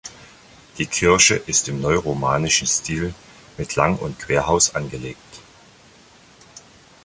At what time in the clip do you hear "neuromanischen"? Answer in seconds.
1.79-2.65